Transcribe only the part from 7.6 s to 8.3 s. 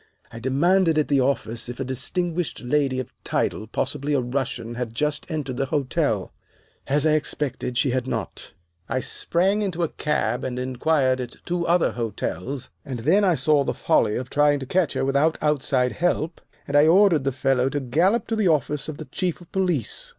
she had